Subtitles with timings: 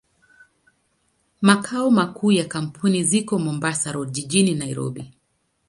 [1.41, 5.11] Makao makuu ya kampuni ziko Mombasa Road, jijini Nairobi.